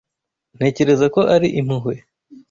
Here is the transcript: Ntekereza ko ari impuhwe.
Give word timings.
Ntekereza 0.57 1.05
ko 1.15 1.21
ari 1.35 1.47
impuhwe. 1.59 1.93